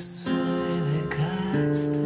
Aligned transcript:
sürüsüyle 0.00 0.40
ısırdı 0.70 1.10
kaçtı 1.10 1.99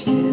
You. 0.00 0.31